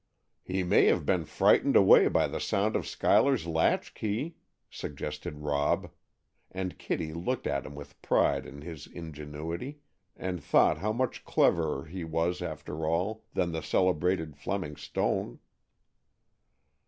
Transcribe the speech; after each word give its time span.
"He 0.43 0.63
may 0.63 0.85
have 0.85 1.05
been 1.05 1.25
frightened 1.25 1.75
away 1.75 2.07
by 2.07 2.25
the 2.25 2.39
sound 2.39 2.75
of 2.75 2.87
Schuyler's 2.87 3.45
latch 3.45 3.93
key," 3.93 4.33
suggested 4.67 5.41
Rob, 5.41 5.91
and 6.49 6.79
Kitty 6.79 7.13
looked 7.13 7.45
at 7.45 7.67
him 7.67 7.75
with 7.75 8.01
pride 8.01 8.47
in 8.47 8.61
his 8.63 8.87
ingenuity, 8.87 9.77
and 10.17 10.43
thought 10.43 10.79
how 10.79 10.91
much 10.91 11.23
cleverer 11.23 11.85
he 11.85 12.03
was, 12.03 12.41
after 12.41 12.83
all, 12.87 13.25
than 13.35 13.51
the 13.51 13.61
celebrated 13.61 14.35
Fleming 14.35 14.75
Stone. 14.75 15.37